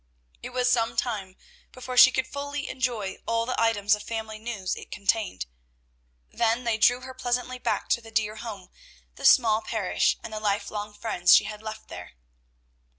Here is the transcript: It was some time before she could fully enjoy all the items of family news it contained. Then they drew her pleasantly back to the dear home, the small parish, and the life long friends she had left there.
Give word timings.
It 0.41 0.49
was 0.49 0.67
some 0.67 0.97
time 0.97 1.35
before 1.71 1.95
she 1.95 2.11
could 2.11 2.25
fully 2.25 2.67
enjoy 2.69 3.19
all 3.27 3.45
the 3.45 3.53
items 3.61 3.93
of 3.93 4.01
family 4.01 4.39
news 4.39 4.75
it 4.75 4.89
contained. 4.89 5.45
Then 6.31 6.63
they 6.63 6.79
drew 6.79 7.01
her 7.01 7.13
pleasantly 7.13 7.59
back 7.59 7.87
to 7.89 8.01
the 8.01 8.09
dear 8.09 8.37
home, 8.37 8.71
the 9.13 9.25
small 9.25 9.61
parish, 9.61 10.17
and 10.23 10.33
the 10.33 10.39
life 10.39 10.71
long 10.71 10.95
friends 10.95 11.35
she 11.35 11.43
had 11.43 11.61
left 11.61 11.87
there. 11.89 12.13